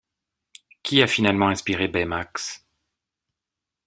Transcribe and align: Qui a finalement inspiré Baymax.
Qui 0.81 1.03
a 1.03 1.05
finalement 1.05 1.49
inspiré 1.49 1.87
Baymax. 1.87 2.65